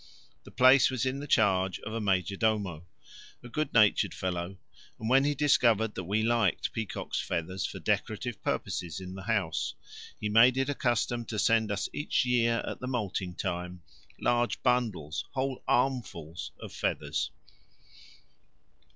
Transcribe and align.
The 0.45 0.49
place 0.49 0.89
was 0.89 1.05
in 1.05 1.19
the 1.19 1.27
charge 1.27 1.79
of 1.81 1.93
a 1.93 2.01
major 2.01 2.35
domo, 2.35 2.87
a 3.43 3.49
good 3.49 3.71
natured 3.71 4.15
fellow, 4.15 4.57
and 4.99 5.07
when 5.09 5.25
he 5.25 5.35
discovered 5.35 5.93
that 5.93 6.05
we 6.05 6.23
liked 6.23 6.73
peacocks' 6.73 7.21
feathers 7.21 7.67
for 7.67 7.77
decorative 7.77 8.41
purposes 8.41 8.99
in 8.99 9.13
the 9.13 9.21
house, 9.21 9.75
he 10.19 10.27
made 10.27 10.57
it 10.57 10.69
a 10.69 10.73
custom 10.73 11.23
to 11.25 11.37
send 11.37 11.71
us 11.71 11.87
each 11.93 12.25
year 12.25 12.63
at 12.65 12.79
the 12.79 12.87
moulting 12.87 13.35
time 13.35 13.83
large 14.19 14.63
bundles, 14.63 15.25
whole 15.33 15.61
armfuls, 15.67 16.49
of 16.59 16.73
feathers. 16.73 17.29